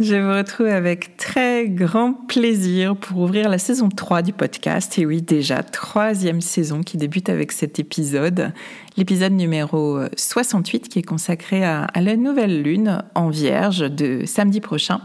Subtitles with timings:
[0.00, 4.98] Je vous retrouve avec très grand plaisir pour ouvrir la saison 3 du podcast.
[4.98, 8.52] Et oui, déjà, troisième saison qui débute avec cet épisode
[8.96, 15.00] l'épisode numéro 68 qui est consacré à, la nouvelle lune en vierge de samedi prochain.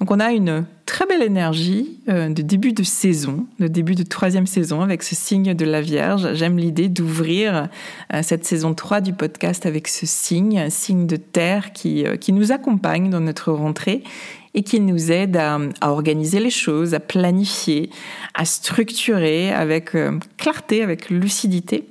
[0.00, 4.04] Donc on a une très belle énergie euh, de début de saison, de début de
[4.04, 6.34] troisième saison avec ce signe de la Vierge.
[6.34, 7.68] J'aime l'idée d'ouvrir
[8.14, 12.32] euh, cette saison 3 du podcast avec ce signe, signe de terre qui, euh, qui
[12.32, 14.02] nous accompagne dans notre rentrée
[14.54, 17.90] et qui nous aide à, organiser les choses, à planifier,
[18.34, 21.88] à structurer avec euh, clarté, avec lucidité.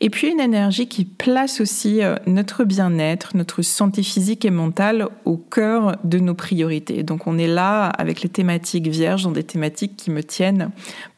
[0.00, 5.08] Et puis une énergie qui place aussi euh, notre bien-être, notre santé physique et mentale
[5.24, 7.02] au cœur de nos priorités.
[7.02, 10.70] Donc on est là avec les thématiques vierges, dans des thématiques qui me tiennent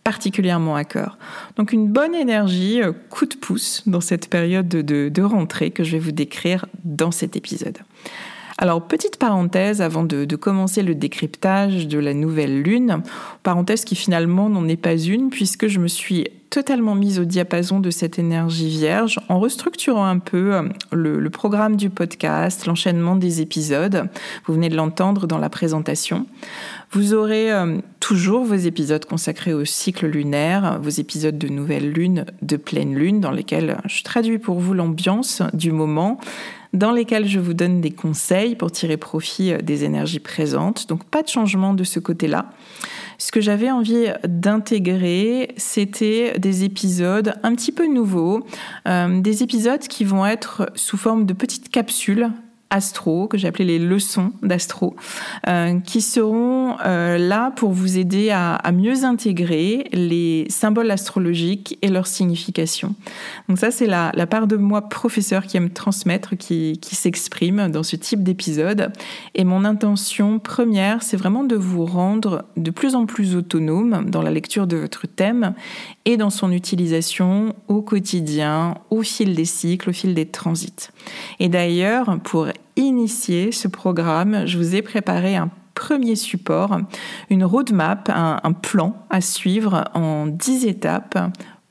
[0.04, 1.16] particulièrement à cœur.
[1.56, 5.84] Donc une bonne énergie, euh, coup de pouce dans cette période de, de rentrée que
[5.84, 7.78] je vais vous décrire dans cet épisode.
[8.62, 13.02] Alors, petite parenthèse avant de, commencer le décryptage de la nouvelle lune,
[13.42, 17.80] parenthèse qui finalement n'en est pas une, puisque je me suis totalement mise au diapason
[17.80, 20.62] de cette énergie vierge en restructurant un peu euh,
[20.92, 24.08] le, programme du podcast, l'enchaînement des épisodes.
[24.46, 26.26] Vous venez de l'entendre dans la présentation.
[26.92, 32.26] Vous aurez euh, toujours vos épisodes consacrés au cycle lunaire, vos épisodes de nouvelle lune,
[32.42, 36.20] de pleine lune, dans lesquels je traduis pour vous l'ambiance du moment,
[36.72, 40.88] dans lesquels je vous donne des conseils pour tirer profit euh, des énergies présentes.
[40.88, 42.50] Donc pas de changement de ce côté-là.
[43.18, 48.46] Ce que j'avais envie d'intégrer, c'était des épisodes un petit peu nouveaux,
[48.88, 52.30] euh, des épisodes qui vont être sous forme de petites capsules
[52.72, 54.96] astro, que j'ai appelé les leçons d'astro,
[55.46, 61.88] euh, qui seront euh, là pour vous aider à, mieux intégrer les symboles astrologiques et
[61.88, 62.94] leur signification.
[63.48, 67.82] Donc ça, c'est la, part de moi, professeur, qui aime transmettre, qui, qui s'exprime dans
[67.82, 68.90] ce type d'épisode.
[69.34, 74.22] Et mon intention première, c'est vraiment de vous rendre de plus en plus autonome dans
[74.22, 75.54] la lecture de votre thème
[76.06, 80.88] et dans son utilisation au quotidien, au fil des cycles, au fil des transits.
[81.38, 86.78] Et d'ailleurs, pour initier ce programme, je vous ai préparé un premier support,
[87.30, 91.18] une roadmap, un, un plan à suivre en 10 étapes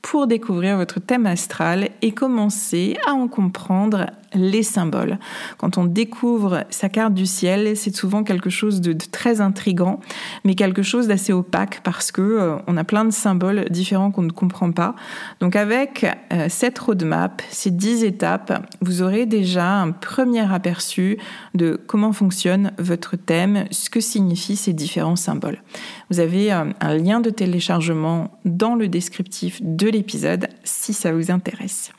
[0.02, 5.18] pour découvrir votre thème astral et commencer à en comprendre les symboles.
[5.58, 10.00] Quand on découvre sa carte du ciel, c'est souvent quelque chose de, très intrigant,
[10.44, 14.22] mais quelque chose d'assez opaque parce que euh, on a plein de symboles différents qu'on
[14.22, 14.94] ne comprend pas.
[15.40, 21.18] Donc avec euh, cette roadmap, ces dix étapes, vous aurez déjà un premier aperçu
[21.54, 25.62] de comment fonctionne votre thème, ce que signifient ces différents symboles.
[26.10, 31.30] Vous avez euh, un lien de téléchargement dans le descriptif de l'épisode si ça vous
[31.30, 31.92] intéresse.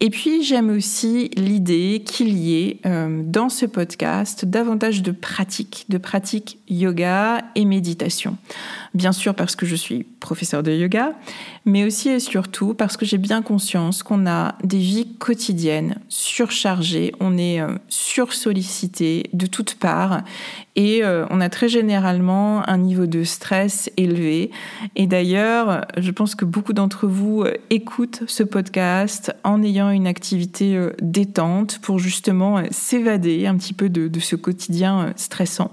[0.00, 5.86] Et puis j'aime aussi l'idée qu'il y ait euh, dans ce podcast davantage de pratiques,
[5.88, 8.36] de pratiques yoga et méditation.
[8.94, 11.12] Bien sûr parce que je suis professeur de yoga,
[11.64, 17.12] mais aussi et surtout parce que j'ai bien conscience qu'on a des vies quotidiennes surchargées,
[17.20, 20.22] on est euh, sursollicité de toutes parts
[20.76, 24.50] et euh, on a très généralement un niveau de stress élevé.
[24.96, 30.06] Et d'ailleurs, je pense que beaucoup d'entre vous euh, écoutent ce podcast en ayant une
[30.06, 35.70] activité détente pour justement s'évader un petit peu de ce quotidien stressant.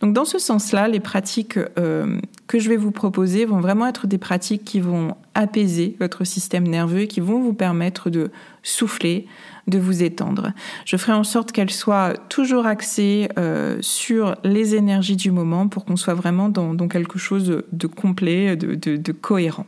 [0.00, 4.06] Donc dans ce sens-là, les pratiques euh, que je vais vous proposer vont vraiment être
[4.06, 8.30] des pratiques qui vont apaiser votre système nerveux et qui vont vous permettre de
[8.62, 9.26] souffler,
[9.66, 10.52] de vous étendre.
[10.86, 15.84] Je ferai en sorte qu'elles soient toujours axées euh, sur les énergies du moment pour
[15.84, 19.66] qu'on soit vraiment dans, quelque chose de, complet, de cohérent.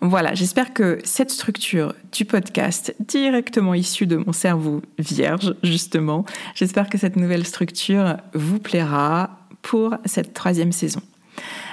[0.00, 6.88] Voilà, j'espère que cette structure du podcast, directement issue de mon cerveau vierge, justement, j'espère
[6.88, 11.00] que cette nouvelle structure vous plaira pour cette troisième saison.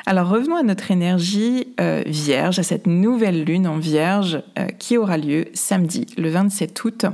[0.06, 4.98] Alors revenons à notre énergie euh, vierge, à cette nouvelle lune en vierge euh, qui
[4.98, 7.06] aura lieu samedi, le 27 août.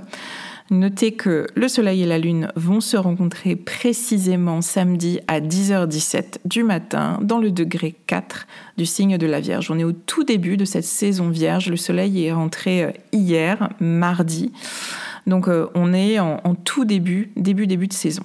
[0.72, 6.62] Notez que le Soleil et la Lune vont se rencontrer précisément samedi à 10h17 du
[6.62, 8.46] matin dans le degré 4
[8.78, 9.72] du signe de la Vierge.
[9.72, 11.72] On est au tout début de cette saison Vierge.
[11.72, 14.52] Le Soleil est rentré euh, hier, mardi.
[15.26, 18.24] Donc euh, on est en, tout début, début, début de saison.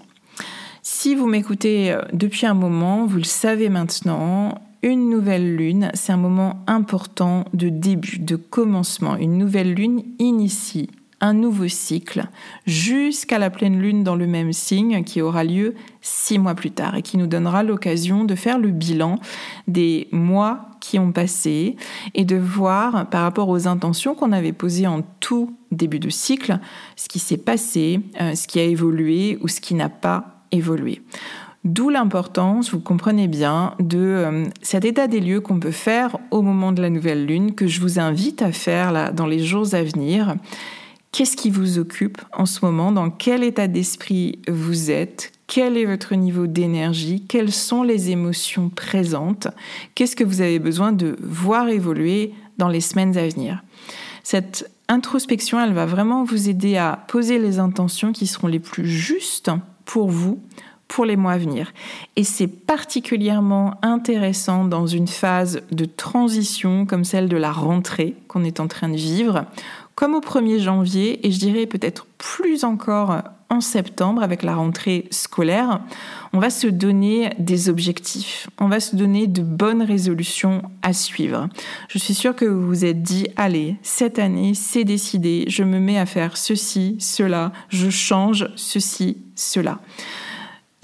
[0.83, 6.13] Si vous m'écoutez euh, depuis un moment, vous le savez maintenant, une nouvelle lune, c'est
[6.13, 9.17] un moment important de début, de commencement.
[9.17, 10.91] Une nouvelle lune initie
[11.21, 12.25] un nouveau cycle
[12.67, 16.97] jusqu'à la pleine lune dans le même signe qui aura lieu six mois plus tard
[16.97, 19.19] et qui nous donnera l'occasion de faire le bilan
[19.69, 21.77] des mois qui ont passé
[22.15, 26.59] et de voir par rapport aux intentions qu'on avait posées en tout début de cycle
[26.97, 31.01] ce qui s'est passé, euh, ce qui a évolué ou ce qui n'a pas évolué.
[31.65, 36.43] D'où l'importance, vous comprenez bien, de euh, cet état des lieux qu'on peut faire au
[36.43, 39.75] moment de la nouvelle lune, que je vous invite à faire là, dans les jours
[39.75, 40.35] à venir
[41.15, 42.91] Qu'est-ce qui vous occupe en ce moment?
[42.91, 45.31] Dans quel état d'esprit vous êtes?
[45.47, 47.23] Quel est votre niveau d'énergie?
[47.29, 49.47] Quelles sont les émotions présentes?
[49.95, 53.63] Qu'est-ce que vous avez besoin de voir évoluer dans les semaines à venir?
[54.25, 58.89] Cette introspection, elle va vraiment vous aider à poser les intentions qui seront les plus
[58.89, 59.53] justes
[59.85, 60.41] pour vous
[60.89, 61.73] pour les mois à venir.
[62.15, 68.45] Et c'est particulièrement intéressant dans une phase de transition comme celle de la rentrée qu'on
[68.45, 69.47] est en train de vivre,
[69.95, 75.07] comme au 1er janvier, et je dirais peut-être plus encore en septembre avec la rentrée
[75.11, 75.81] scolaire,
[76.33, 81.49] on va se donner des objectifs, on va se donner de bonnes résolutions à suivre.
[81.89, 85.79] Je suis sûre que vous vous êtes dit, allez, cette année, c'est décidé, je me
[85.79, 89.79] mets à faire ceci, cela, je change ceci, cela.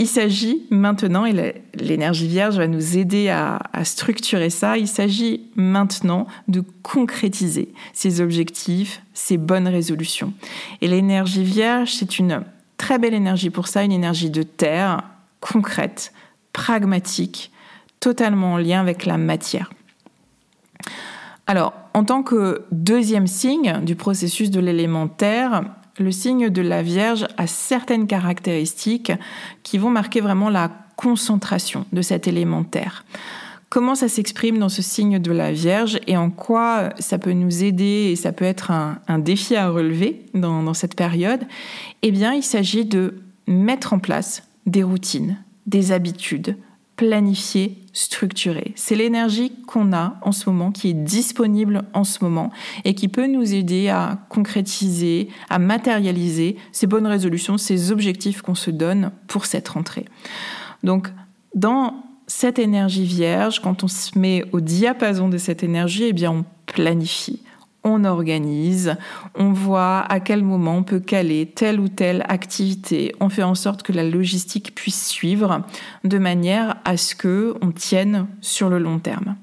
[0.00, 6.26] Il s'agit maintenant, et l'énergie vierge va nous aider à, structurer ça, il s'agit maintenant
[6.48, 10.32] de concrétiser ces objectifs, ces bonnes résolutions.
[10.80, 12.44] Et l'énergie vierge, c'est une
[12.78, 15.02] très belle énergie pour ça, une énergie de terre,
[15.40, 16.14] concrète,
[16.54, 17.52] pragmatique,
[18.00, 19.70] totalement en lien avec la matière.
[21.46, 25.62] Alors, en tant que deuxième signe du processus de l'élémentaire,
[25.98, 29.12] le signe de la Vierge a certaines caractéristiques
[29.62, 33.04] qui vont marquer vraiment la concentration de cet élémentaire.
[33.70, 37.62] Comment ça s'exprime dans ce signe de la Vierge et en quoi ça peut nous
[37.62, 41.46] aider et ça peut être un, défi à relever dans, cette période?
[42.02, 46.56] Eh bien, il s'agit de mettre en place des routines, des habitudes,
[47.00, 48.74] planifié, structuré.
[48.76, 52.50] C'est l'énergie qu'on a en ce moment, qui est disponible en ce moment
[52.84, 58.54] et qui peut nous aider à concrétiser, à matérialiser ces bonnes résolutions, ces objectifs qu'on
[58.54, 60.04] se donne pour cette rentrée.
[60.82, 61.08] Donc,
[61.54, 66.32] dans cette énergie vierge, quand on se met au diapason de cette énergie, eh bien,
[66.32, 67.40] on planifie,
[67.84, 68.96] on organise,
[69.34, 73.54] on voit à quel moment on peut caler telle ou telle activité, on fait en
[73.54, 75.64] sorte que la logistique puisse suivre
[76.04, 79.36] de manière à ce que on tienne sur le long terme.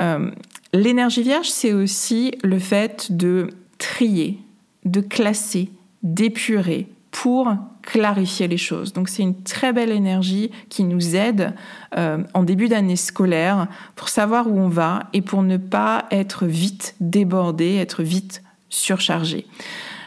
[0.00, 0.30] Euh,
[0.72, 4.38] l'énergie vierge, c'est aussi le fait de trier,
[4.84, 5.70] de classer,
[6.02, 8.92] d'épurer pour clarifier les choses.
[8.92, 11.54] Donc c'est une très belle énergie qui nous aide
[11.96, 16.46] euh, en début d'année scolaire pour savoir où on va et pour ne pas être
[16.46, 19.46] vite débordé, être vite surchargé.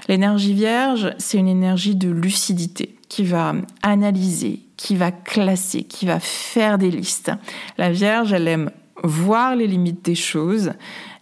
[0.07, 6.19] L'énergie vierge, c'est une énergie de lucidité qui va analyser, qui va classer, qui va
[6.19, 7.31] faire des listes.
[7.77, 8.71] La vierge, elle aime
[9.03, 10.71] voir les limites des choses,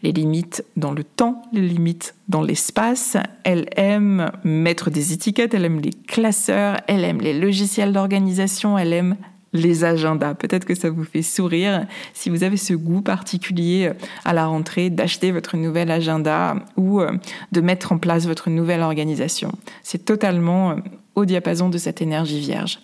[0.04, 3.18] les limites dans le temps, les limites dans l'espace.
[3.44, 8.94] Elle aime mettre des étiquettes, elle aime les classeurs, elle aime les logiciels d'organisation, elle
[8.94, 9.16] aime
[9.54, 10.34] les agendas.
[10.34, 13.92] Peut-être que ça vous fait sourire si vous avez ce goût particulier
[14.26, 17.12] à la rentrée d'acheter votre nouvel agenda ou euh,
[17.52, 19.52] de mettre en place votre nouvelle organisation.
[19.84, 20.76] C'est totalement euh,
[21.16, 22.80] au diapason de cette énergie vierge.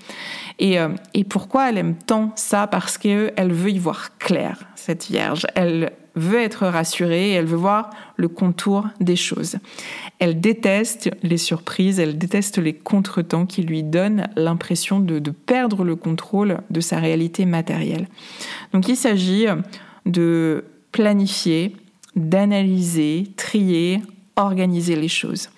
[0.59, 2.67] Et, euh, et pourquoi elle aime tant ça?
[2.67, 5.47] Parce qu'elle veut y voir clair, cette vierge.
[5.55, 9.57] Elle veut être rassurée, elle veut voir le contour des choses.
[10.19, 15.83] Elle déteste les surprises, elle déteste les contretemps qui lui donnent l'impression de, de perdre
[15.83, 18.07] le contrôle de sa réalité matérielle.
[18.73, 19.45] Donc il s'agit
[20.05, 21.75] de planifier,
[22.15, 24.01] d'analyser, trier,
[24.35, 25.49] organiser les choses.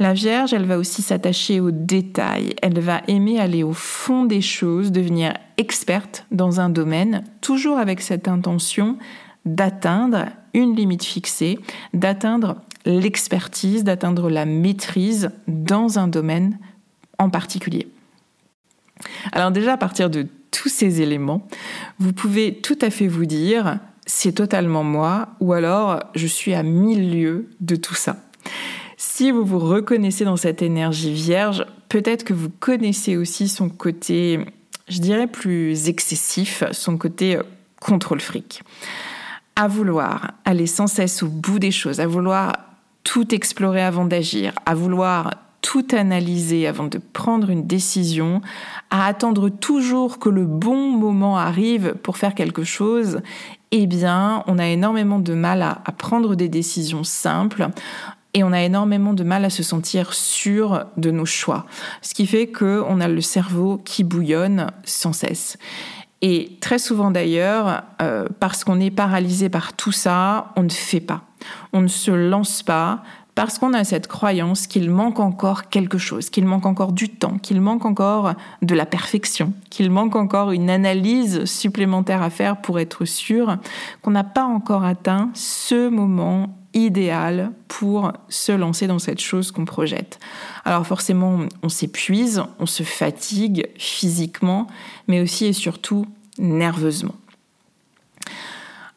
[0.00, 4.40] La Vierge, elle va aussi s'attacher aux détails, elle va aimer aller au fond des
[4.40, 8.96] choses, devenir experte dans un domaine, toujours avec cette intention
[9.54, 11.58] d'atteindre une limite fixée,
[11.94, 16.58] d'atteindre l'expertise, d'atteindre la maîtrise dans un domaine
[17.18, 17.88] en particulier.
[19.32, 21.46] Alors déjà, à partir de tous ces éléments,
[21.98, 26.62] vous pouvez tout à fait vous dire, c'est totalement moi, ou alors je suis à
[26.62, 28.16] mille lieues de tout ça.
[28.96, 34.40] Si vous vous reconnaissez dans cette énergie vierge, peut-être que vous connaissez aussi son côté,
[34.88, 37.42] je dirais, plus excessif, son côté euh,
[37.80, 38.62] contrôle fric.
[39.60, 42.52] À vouloir aller sans cesse au bout des choses, à vouloir
[43.02, 48.40] tout explorer avant d'agir, à vouloir tout analyser avant de prendre une décision,
[48.90, 53.20] à attendre toujours que le bon moment arrive pour faire quelque chose,
[53.72, 57.66] eh bien, on a énormément de mal à, prendre des décisions simples
[58.34, 61.66] et on a énormément de mal à se sentir sûr de nos choix.
[62.00, 65.58] Ce qui fait qu'on a le cerveau qui bouillonne sans cesse.
[66.20, 71.00] Et très souvent d'ailleurs, euh, parce qu'on est paralysé par tout ça, on ne fait
[71.00, 71.22] pas.
[71.72, 73.02] On ne se lance pas
[73.36, 77.38] parce qu'on a cette croyance qu'il manque encore quelque chose, qu'il manque encore du temps,
[77.38, 82.80] qu'il manque encore de la perfection, qu'il manque encore une analyse supplémentaire à faire pour
[82.80, 83.58] être sûr
[84.02, 89.64] qu'on n'a pas encore atteint ce moment idéal pour se lancer dans cette chose qu'on
[89.64, 90.18] projette.
[90.64, 94.66] Alors forcément, on s'épuise, on se fatigue physiquement,
[95.06, 96.06] mais aussi et surtout
[96.38, 97.14] nerveusement.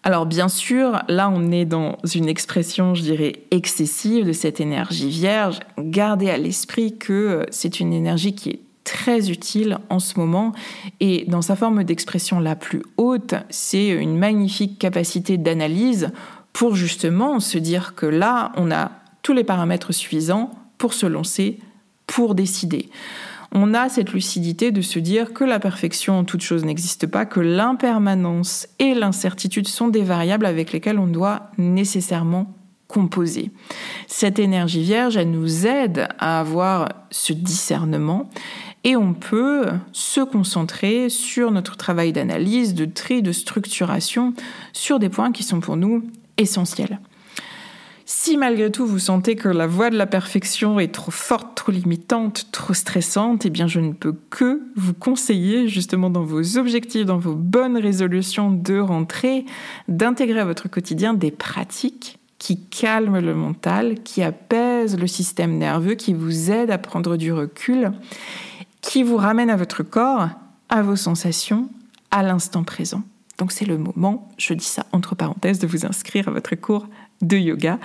[0.04, 5.10] Alors bien sûr, là on est dans une expression, je dirais, excessive de cette énergie
[5.10, 5.60] vierge.
[5.78, 10.54] Gardez à l'esprit que c'est une énergie qui est très utile en ce moment
[11.00, 16.12] et dans sa forme d'expression la plus haute, c'est une magnifique capacité d'analyse
[16.54, 18.92] pour justement se dire que là, on a
[19.22, 21.60] tous les paramètres suffisants pour se lancer,
[22.08, 22.90] pour décider.
[23.54, 27.26] On a cette lucidité de se dire que la perfection en toute chose n'existe pas,
[27.26, 32.54] que l'impermanence et l'incertitude sont des variables avec lesquelles on doit nécessairement
[32.88, 33.52] composer.
[34.08, 38.30] Cette énergie vierge, elle nous aide à avoir ce discernement
[38.84, 44.34] et on peut se concentrer sur notre travail d'analyse, de tri, de structuration,
[44.74, 46.04] sur des points qui sont pour nous
[46.42, 47.00] essentiel.
[48.06, 51.72] Si malgré tout vous sentez que la voie de la perfection est trop forte, trop
[51.72, 57.06] limitante, trop stressante, eh bien je ne peux que vous conseiller justement dans vos objectifs,
[57.06, 59.46] dans vos bonnes résolutions de rentrée,
[59.88, 65.94] d'intégrer à votre quotidien des pratiques qui calment le mental, qui apaisent le système nerveux,
[65.94, 67.92] qui vous aident à prendre du recul,
[68.82, 70.28] qui vous ramènent à votre corps,
[70.68, 71.70] à vos sensations,
[72.10, 73.04] à l'instant présent.
[73.42, 76.86] Donc c'est le moment, je dis ça entre parenthèses, de vous inscrire à votre cours
[77.24, 77.80] de yoga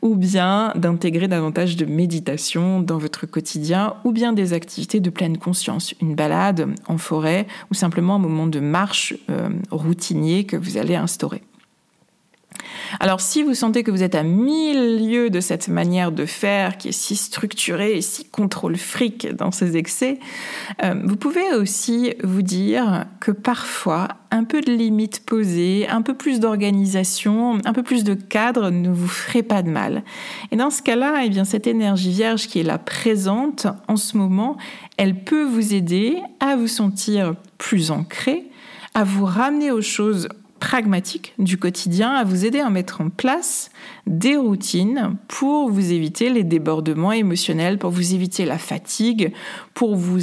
[0.00, 5.36] ou bien d'intégrer davantage de méditation dans votre quotidien ou bien des activités de pleine
[5.36, 10.78] conscience, une balade en forêt ou simplement un moment de marche euh, routinier que vous
[10.78, 11.42] allez instaurer.
[13.00, 16.76] Alors si vous sentez que vous êtes à mille lieues de cette manière de faire
[16.76, 20.18] qui est si structurée et si contrôle fric dans ses excès,
[20.82, 26.14] euh, vous pouvez aussi vous dire que parfois un peu de limite posée, un peu
[26.14, 30.02] plus d'organisation, un peu plus de cadre ne vous ferait pas de mal.
[30.50, 34.16] Et dans ce cas-là, eh bien cette énergie vierge qui est là présente en ce
[34.16, 34.56] moment,
[34.96, 38.44] elle peut vous aider à vous sentir plus ancré,
[38.94, 40.28] à vous ramener aux choses
[40.72, 43.70] pragmatique du quotidien à vous aider à mettre en place
[44.06, 49.34] des routines pour vous éviter les débordements émotionnels, pour vous éviter la fatigue,
[49.74, 50.20] pour vous,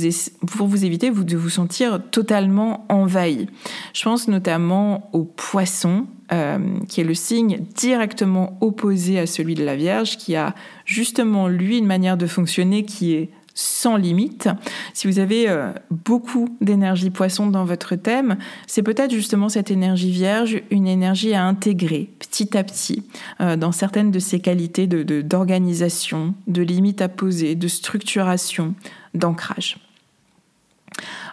[0.47, 3.45] pour vous éviter de vous sentir totalement envahi.
[3.93, 9.63] Je pense notamment au poisson, euh, qui est le signe directement opposé à celui de
[9.63, 14.49] la Vierge, qui a justement lui une manière de fonctionner qui est sans limite.
[14.93, 18.37] Si vous avez euh, beaucoup d'énergie poisson dans votre thème,
[18.67, 23.03] c'est peut-être justement cette énergie vierge, une énergie à intégrer petit à petit
[23.41, 28.75] euh, dans certaines de ses qualités d'organisation, de, de limites à poser, de structuration,
[29.13, 29.77] d'ancrage.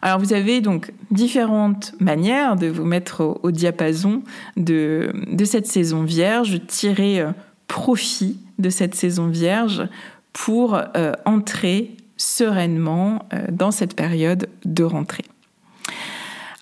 [0.02, 4.23] Alors vous avez donc différentes manières de vous mettre au, diapason
[4.56, 7.32] de, de, cette saison vierge, tirer euh,
[7.66, 9.88] profit de cette saison vierge
[10.32, 10.78] pour
[11.25, 15.25] entrer sereinement euh, dans cette période de rentrée.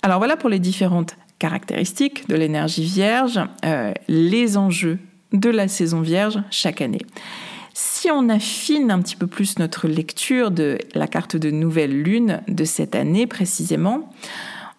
[0.03, 4.99] Alors voilà pour les différentes caractéristiques de l'énergie vierge, euh, les enjeux
[5.33, 7.03] de la saison vierge chaque année.
[7.73, 12.41] Si on affine un petit peu plus notre lecture de la carte de nouvelle lune
[12.47, 14.13] de cette année précisément,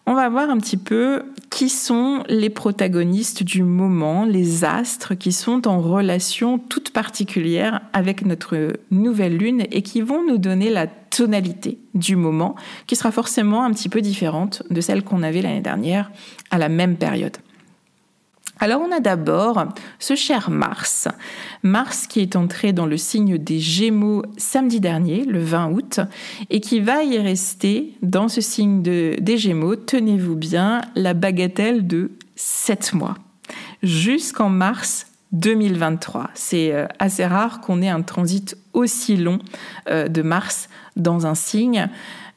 [0.08, 5.32] on va voir un petit peu qui sont les protagonistes du moment, les astres qui
[5.32, 10.86] sont en relation toute particulière avec notre nouvelle lune et qui vont nous donner la
[10.88, 12.56] tonalité du moment
[12.88, 16.12] qui sera forcément un petit peu différente de celle qu'on avait l'année dernière
[16.52, 17.38] à la même période.
[18.66, 19.64] Alors on a d'abord
[20.00, 21.08] ce cher Mars.
[21.62, 26.00] Mars qui est entré dans le signe des Gémeaux samedi dernier, le 20 août,
[26.50, 32.14] et qui va y rester dans ce signe des Gémeaux, tenez-vous bien, la bagatelle de
[32.38, 33.14] 7 mois,
[33.84, 36.32] jusqu'en mars 2023.
[36.34, 39.38] C'est euh, assez rare qu'on ait un transit aussi long
[39.90, 41.88] euh, de Mars dans un signe.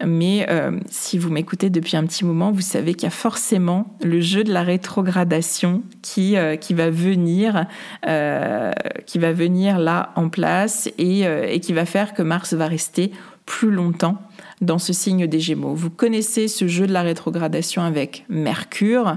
[0.07, 3.97] Mais euh, si vous m'écoutez depuis un petit moment, vous savez qu'il y a forcément
[4.03, 7.67] le jeu de la rétrogradation qui, euh, qui, va, venir,
[8.07, 8.71] euh,
[9.07, 13.11] qui va venir là en place et, et qui va faire que Mars va rester
[13.45, 14.23] plus longtemps
[14.61, 15.75] dans ce signe des Gémeaux.
[15.75, 19.17] Vous connaissez ce jeu de la rétrogradation avec Mercure,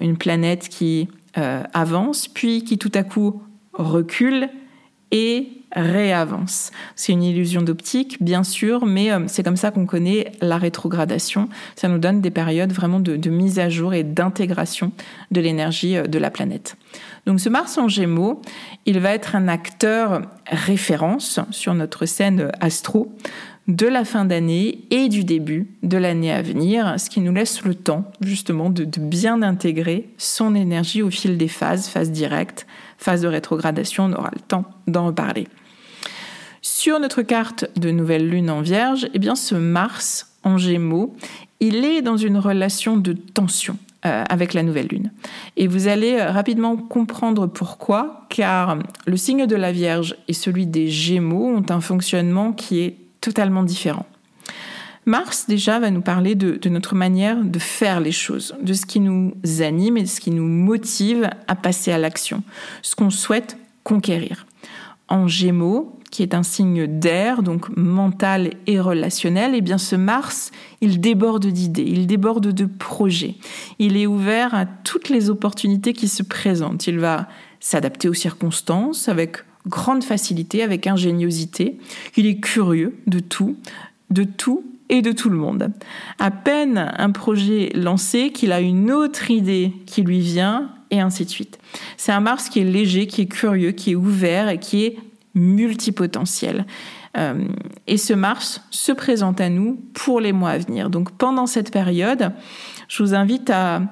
[0.00, 3.42] une planète qui avance, puis qui tout à coup
[3.72, 4.48] recule
[5.12, 6.70] et réavance.
[6.96, 11.48] C'est une illusion d'optique, bien sûr, mais euh, c'est comme ça qu'on connaît la rétrogradation.
[11.76, 14.92] Ça nous donne des périodes vraiment de, mise à jour et d'intégration
[15.30, 16.76] de l'énergie euh, de la planète.
[17.26, 18.40] Donc ce Mars en Gémeaux,
[18.86, 23.12] il va être un acteur référence sur notre scène astro
[23.66, 27.64] de la fin d'année et du début de l'année à venir, ce qui nous laisse
[27.64, 32.66] le temps justement de, de, bien intégrer son énergie au fil des phases, phase directe,
[32.98, 35.48] phase de rétrogradation, on aura le temps d'en reparler.
[36.66, 41.14] Sur notre carte de nouvelle lune en vierge, eh bien ce Mars en gémeaux,
[41.60, 45.12] il est dans une relation de tension euh, avec la nouvelle lune.
[45.58, 50.64] Et vous allez euh, rapidement comprendre pourquoi, car le signe de la Vierge et celui
[50.64, 54.06] des Gémeaux ont un fonctionnement qui est totalement différent.
[55.04, 58.86] Mars, déjà, va nous parler de, de, notre manière de faire les choses, de ce
[58.86, 62.42] qui nous anime et de ce qui nous motive à passer à l'action,
[62.80, 64.46] ce qu'on souhaite conquérir.
[65.08, 69.96] En Gémeaux, qui est un signe d'air, donc mental et relationnel, et eh bien ce
[69.96, 73.34] Mars, il déborde d'idées, il déborde de projets.
[73.80, 76.86] Il est ouvert à toutes les opportunités qui se présentent.
[76.86, 77.26] Il va
[77.58, 81.78] s'adapter aux circonstances avec grande facilité, avec ingéniosité.
[82.16, 83.56] Il est curieux de tout,
[84.10, 85.72] de tout et de tout le monde.
[86.20, 91.24] À peine un projet lancé qu'il a une autre idée qui lui vient et ainsi
[91.24, 91.58] de suite.
[91.96, 94.96] C'est un Mars qui est léger, qui est curieux, qui est ouvert et qui est
[95.34, 96.66] multipotentiel.
[97.16, 97.46] Euh,
[97.86, 100.90] et ce Mars se présente à nous pour les mois à venir.
[100.90, 102.32] Donc pendant cette période,
[102.88, 103.82] je vous invite à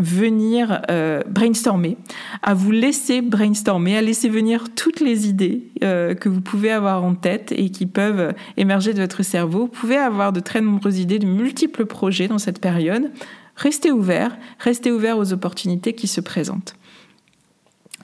[0.00, 1.96] venir euh, brainstormer,
[2.42, 7.04] à vous laisser brainstormer, à laisser venir toutes les idées euh, que vous pouvez avoir
[7.04, 9.60] en tête et qui peuvent émerger de votre cerveau.
[9.60, 13.12] Vous pouvez avoir de très nombreuses idées, de multiples projets dans cette période.
[13.56, 16.74] Restez ouvert, restez ouvert aux opportunités qui se présentent.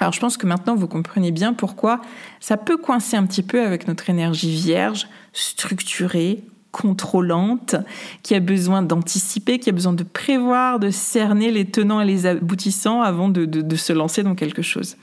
[0.00, 2.00] Alors je pense que maintenant vous comprenez bien pourquoi
[2.40, 7.76] ça peut coincer un petit peu avec notre énergie vierge, structurée, contrôlante,
[8.22, 12.26] qui a besoin d'anticiper, qui a besoin de prévoir, de cerner les tenants et les
[12.26, 14.96] aboutissants avant de, se lancer dans quelque chose.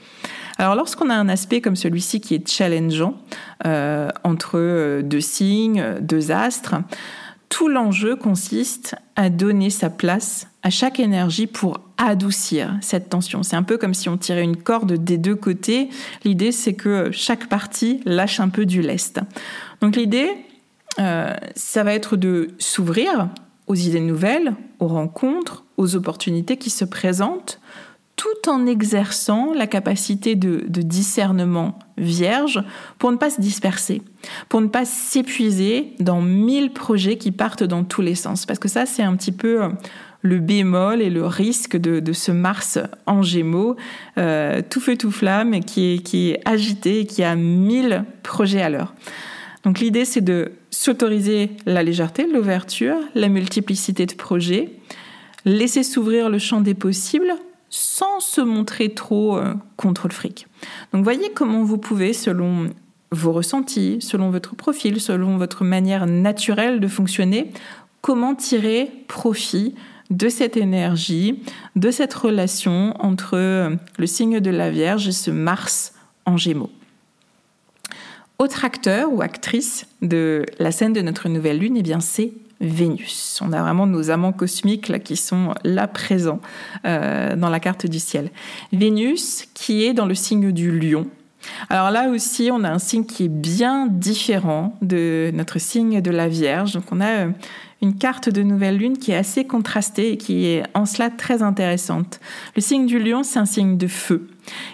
[0.58, 3.16] Alors lorsqu'on a un aspect comme celui-ci qui est challengeant,
[3.66, 6.76] euh, entre euh, deux signes, deux astres,
[7.50, 13.42] tout l'enjeu consiste à donner sa place à chaque énergie pour adoucir cette tension.
[13.42, 15.88] C'est un peu comme si on tirait une corde des deux côtés.
[16.26, 19.22] L'idée, c'est que chaque partie lâche un peu du lest.
[19.80, 20.30] Donc l'idée,
[21.00, 23.30] euh, ça va être de s'ouvrir
[23.68, 27.62] aux idées nouvelles, aux rencontres, aux opportunités qui se présentent,
[28.18, 32.62] tout en exerçant la capacité de, discernement vierge
[32.98, 34.02] pour ne pas se disperser,
[34.50, 38.46] pour ne pas s'épuiser dans mille projets qui partent dans tous les sens.
[38.46, 39.70] Parce que ça, c'est un petit peu euh,
[40.28, 43.76] le bémol et le risque de, ce Mars en gémeaux,
[44.18, 48.62] euh, tout feu tout flamme, qui est, qui est agité et qui a mille projets
[48.62, 48.94] à l'heure.
[49.64, 54.72] Donc l'idée, c'est de s'autoriser la légèreté, l'ouverture, la multiplicité de projets,
[55.46, 57.34] laisser s'ouvrir le champ des possibles
[57.70, 60.48] sans se montrer trop euh, contre le fric.
[60.94, 62.70] Donc voyez comment vous pouvez, selon
[63.12, 67.52] vos ressentis, selon votre profil, selon votre manière naturelle de fonctionner,
[68.02, 69.76] comment tirer profit
[70.10, 71.42] de cette énergie,
[71.76, 75.94] de cette relation entre euh, le signe de la Vierge et ce Mars
[76.26, 76.72] en Gémeaux.
[78.40, 83.40] Autre acteur ou actrice de la scène de notre nouvelle lune, eh bien c'est Vénus.
[83.44, 86.40] On a vraiment nos amants cosmiques là, qui sont là présents
[86.86, 88.32] euh, dans la carte du ciel.
[88.74, 91.08] Vénus qui est dans le signe du lion.
[91.70, 96.12] Alors là aussi, on a un signe qui est bien différent de notre signe de
[96.12, 96.74] la Vierge.
[96.74, 97.30] Donc on a euh,
[97.82, 101.44] une carte de nouvelle lune qui est assez contrastée et qui est en cela très
[101.44, 102.20] intéressante.
[102.56, 104.28] Le signe du lion, c'est un signe de feu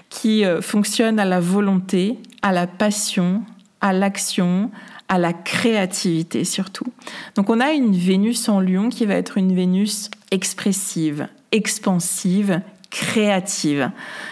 [0.09, 3.43] qui euh, fonctionne à la volonté, à la passion,
[3.81, 4.71] à l'action,
[5.09, 6.85] à la créativité surtout.
[7.35, 12.61] Donc on a une Vénus en lion qui va être une Vénus expressive, expansive,
[12.93, 13.89] créative,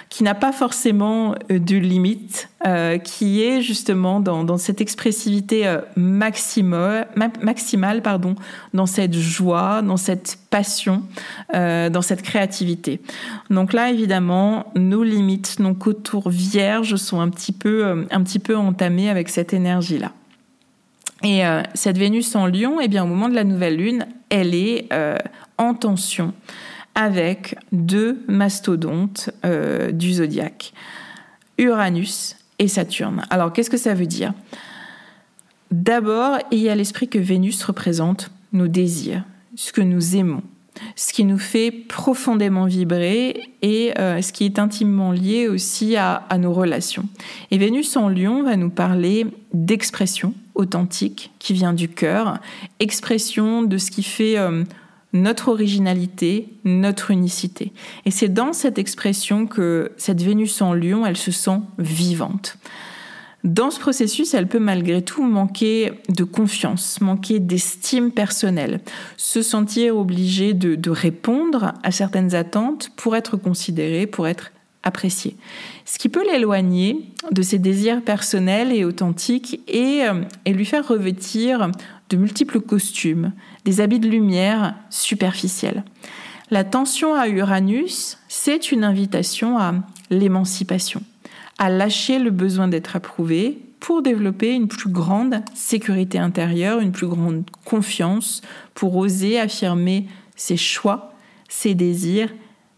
[0.09, 5.79] qui n'a pas forcément euh, de limite, euh, qui est justement dans, cette expressivité euh,
[5.95, 7.07] maximale,
[8.03, 8.35] pardon,
[8.75, 11.01] dans cette joie, dans cette passion,
[11.53, 13.01] dans cette créativité.
[13.49, 18.55] Donc là, évidemment, nos limites, nos contours vierges sont un petit peu, un petit peu
[18.55, 20.11] entamés avec cette énergie-là.
[21.23, 21.43] Et
[21.73, 24.89] cette Vénus en Lion, eh bien, au moment de la nouvelle lune, elle est
[25.57, 26.33] en tension
[26.95, 30.73] avec deux mastodontes euh, du zodiaque,
[31.57, 33.23] Uranus et Saturne.
[33.29, 34.33] Alors, qu'est-ce que ça veut dire?
[35.71, 39.23] D'abord, il y a l'esprit que Vénus représente nos désirs,
[39.55, 40.43] ce que nous aimons,
[40.97, 46.37] ce qui nous fait profondément vibrer et ce qui est intimement lié aussi à, à,
[46.37, 47.07] nos relations.
[47.51, 52.39] Et Vénus en lion va nous parler d'expression, authentique qui vient du cœur,
[52.79, 54.63] expression de ce qui fait euh,
[55.13, 57.73] notre originalité, notre unicité.
[58.05, 62.57] Et c'est dans cette expression que cette Vénus en lion, elle se sent vivante.
[63.43, 68.81] Dans ce processus, elle peut malgré tout manquer de confiance, manquer d'estime personnelle,
[69.17, 74.51] se sentir obligée de, répondre à certaines attentes pour être considérée, pour être
[74.83, 75.35] appréciée
[75.85, 80.87] ce qui peut l'éloigner de ses désirs personnels et authentiques et, euh, et, lui faire
[80.87, 81.69] revêtir
[82.09, 83.31] de multiples costumes,
[83.65, 85.83] des habits de lumière superficiels.
[86.49, 89.73] La tension à Uranus, c'est une invitation à
[90.09, 91.01] l'émancipation,
[91.57, 97.07] à lâcher le besoin d'être approuvé pour développer une plus grande sécurité intérieure, une plus
[97.07, 98.41] grande confiance,
[98.73, 101.13] pour oser affirmer ses choix,
[101.49, 102.29] ses désirs,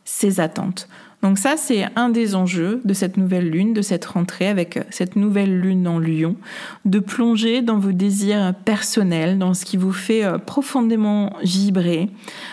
[0.05, 0.87] ses attentes.
[1.23, 5.15] Donc ça, c'est un des enjeux de cette nouvelle lune, de cette rentrée avec cette
[5.15, 6.35] nouvelle lune en lion,
[6.83, 12.09] de plonger dans vos désirs personnels, dans ce qui vous fait euh, profondément vibrer,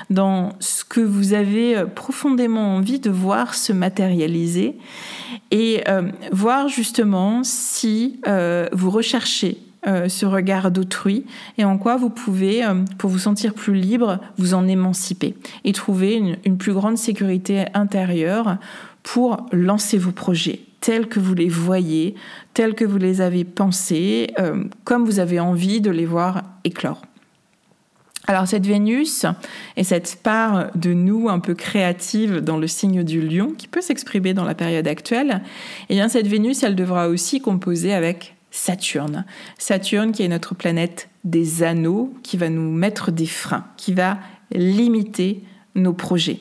[0.08, 4.78] dans ce que vous avez euh, profondément envie de voir se matérialiser
[5.50, 8.20] et euh, voir justement si
[8.72, 11.24] vous recherchez euh, ce regard d'autrui
[11.56, 15.72] et en quoi vous pouvez, euh, pour vous sentir plus libre, vous en émanciper et
[15.72, 18.58] trouver une, plus grande sécurité intérieure
[19.02, 22.14] pour lancer vos projets tels que vous les voyez,
[22.52, 27.00] tels que vous les avez pensés, euh, comme vous avez envie de les voir éclore.
[28.26, 29.24] Alors cette Vénus
[29.78, 33.80] et cette part de nous un peu créative dans le signe du lion qui peut
[33.80, 35.40] s'exprimer dans la période actuelle,
[35.88, 39.24] eh bien cette Vénus, elle devra aussi composer avec Saturne.
[39.58, 44.18] Saturne qui est notre planète des anneaux, qui va nous mettre des freins, qui va
[44.52, 45.42] limiter
[45.74, 46.40] nos projets.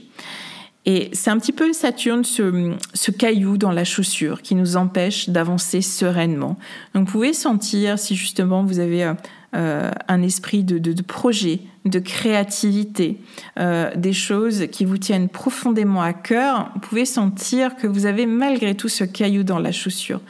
[0.85, 5.81] Et c'est un petit peu Saturne, ce, caillou dans la chaussure qui nous empêche d'avancer
[5.81, 6.57] sereinement.
[6.93, 9.13] Donc vous pouvez sentir si justement vous avez euh,
[9.55, 13.19] euh, un esprit de, projet, de créativité,
[13.59, 18.25] euh, des choses qui vous tiennent profondément à cœur, vous pouvez sentir que vous avez
[18.25, 20.21] malgré tout ce caillou dans la chaussure,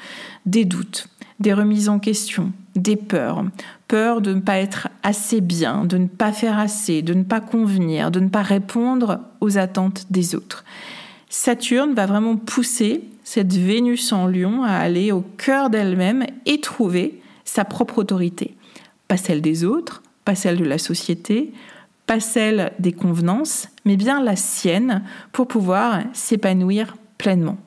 [0.45, 1.07] des doutes,
[1.39, 3.45] des remises en question, des peurs.
[3.87, 7.39] Peur de ne pas être assez bien, de ne pas faire assez, de ne pas
[7.39, 10.63] convenir, de ne pas répondre aux attentes des autres.
[11.29, 17.21] Saturne va vraiment pousser cette Vénus en lion à aller au cœur d'elle-même et trouver
[17.45, 18.55] sa propre autorité.
[19.07, 21.53] Pas celle des autres, pas celle de la société,
[22.07, 27.57] pas celle des convenances, mais bien la sienne pour pouvoir s'épanouir pleinement.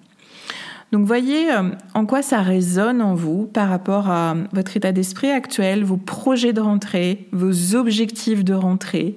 [0.92, 5.30] Donc voyez euh, en quoi ça résonne en vous par rapport à votre état d'esprit
[5.30, 9.16] actuel, vos projets de rentrée, vos objectifs de rentrée?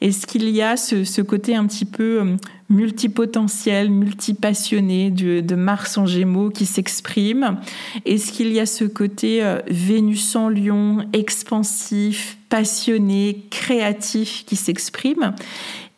[0.00, 2.36] Est-ce qu'il y a ce, côté un petit peu euh,
[2.70, 7.58] multipotentiel, multipassionné de, de Mars en Gémeaux qui s'exprime?
[8.04, 15.34] Est-ce qu'il y a ce côté euh, Vénus en Lion, expansif, passionné, créatif qui s'exprime?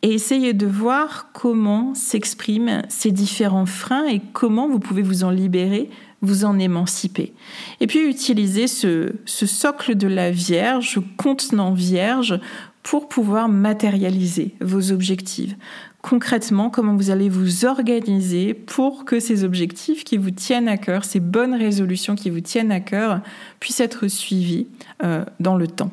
[0.02, 5.30] Et essayez de voir comment s'expriment ces différents freins et comment vous pouvez vous en
[5.30, 5.90] libérer,
[6.22, 7.32] vous en émanciper.
[7.80, 12.38] Et puis utiliser ce, socle de la Vierge, contenant Vierge,
[12.84, 15.54] pour pouvoir matérialiser vos objectifs.
[16.00, 21.04] Concrètement, comment vous allez vous organiser pour que ces objectifs qui vous tiennent à cœur,
[21.04, 23.20] ces bonnes résolutions qui vous tiennent à cœur,
[23.58, 24.68] puissent être suivis
[25.02, 25.90] euh, dans le temps.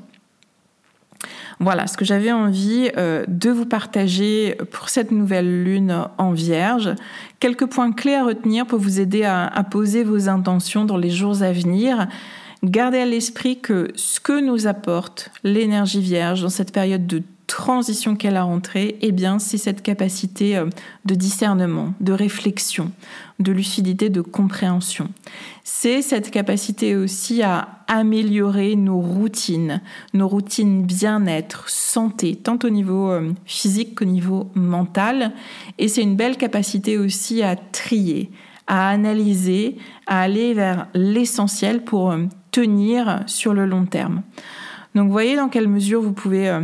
[1.59, 6.93] Voilà ce que j'avais envie euh, de vous partager pour cette nouvelle lune en vierge.
[7.39, 11.09] Quelques points clés à retenir pour vous aider à, à poser vos intentions dans les
[11.09, 12.07] jours à venir.
[12.63, 18.15] Gardez à l'esprit que ce que nous apporte l'énergie vierge dans cette période de transition
[18.15, 20.67] qu'elle a rentrée, eh bien, c'est cette capacité euh,
[21.05, 22.91] de discernement, de réflexion,
[23.39, 25.10] de lucidité, de compréhension.
[25.63, 29.81] C'est cette capacité aussi à améliorer nos routines,
[30.13, 35.31] nos routines bien-être, santé, tant au niveau euh, physique qu'au niveau mental.
[35.77, 38.31] Et c'est une belle capacité aussi à trier,
[38.67, 39.77] à analyser,
[40.08, 44.21] à aller vers l'essentiel pour euh, tenir sur le long terme.
[44.95, 46.63] Donc voyez dans quelle mesure vous pouvez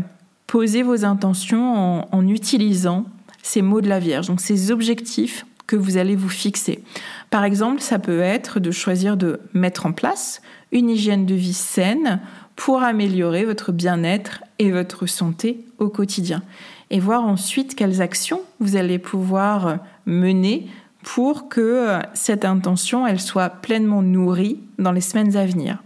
[0.51, 3.05] Posez vos intentions en, utilisant
[3.41, 6.83] ces mots de la Vierge, donc ces objectifs que vous allez vous fixer.
[7.29, 10.41] Par exemple, ça peut être de choisir de mettre en place
[10.73, 12.19] une hygiène de vie saine
[12.57, 16.43] pour améliorer votre bien-être et votre santé au quotidien.
[16.89, 20.67] Et voir ensuite quelles actions vous allez pouvoir mener
[21.01, 25.81] pour que cette intention elle soit pleinement nourrie dans les semaines à venir.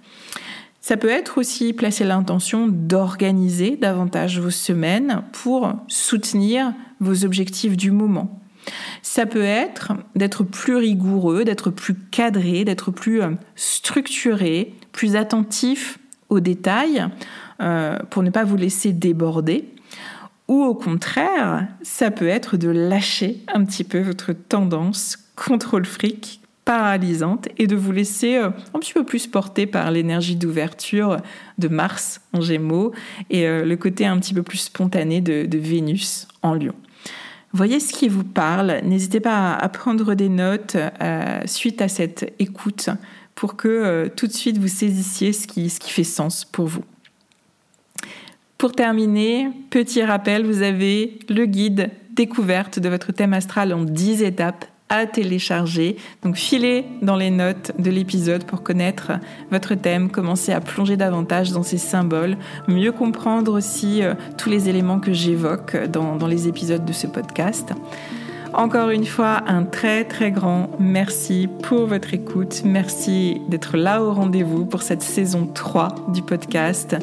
[0.88, 7.90] Ça peut être aussi placer l'intention d'organiser davantage vos semaines pour soutenir vos objectifs du
[7.90, 8.40] moment.
[9.02, 15.98] Ça peut être d'être plus rigoureux, d'être plus cadré, d'être plus euh, structuré, plus attentif
[16.30, 17.04] aux détails
[17.62, 19.68] euh, pour ne pas vous laisser déborder.
[20.48, 26.42] Ou au contraire, ça peut être de lâcher un petit peu votre tendance contrôle fric
[26.66, 31.18] paralysante et de vous laisser euh, un petit peu plus porter par l'énergie d'ouverture
[31.60, 32.92] de Mars en Gémeaux
[33.30, 36.74] et euh, le côté un petit peu plus spontané de, Vénus en Lion.
[37.54, 38.82] Voyez ce qui vous parle.
[38.84, 42.90] N'hésitez pas à prendre des notes euh, suite à cette écoute
[43.36, 46.84] pour que tout de suite vous saisissiez ce qui, ce qui fait sens pour vous.
[48.58, 54.24] Pour terminer, petit rappel, vous avez le guide découverte de votre thème astral en 10
[54.24, 55.98] étapes à télécharger.
[56.24, 59.14] Donc filez dans les notes de l'épisode pour connaître
[59.52, 64.70] votre thème, commencer à plonger davantage dans ces symboles, mieux comprendre aussi euh, tous les
[64.70, 67.74] éléments que j'évoque dans, dans les épisodes de ce podcast.
[68.56, 72.62] Encore une fois, un très très grand merci pour votre écoute.
[72.64, 76.96] Merci d'être là au rendez-vous pour cette saison 3 du podcast.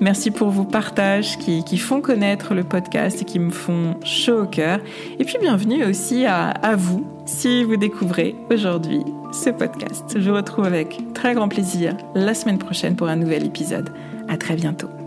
[0.00, 4.46] Merci pour vos partages qui, font connaître le podcast et qui me font chaud au
[4.46, 4.78] cœur.
[5.18, 10.04] Et puis bienvenue aussi à, à vous si vous découvrez aujourd'hui ce podcast.
[10.14, 13.90] Je vous retrouve avec très grand plaisir la semaine prochaine pour un nouvel épisode.
[14.28, 15.01] À très bientôt.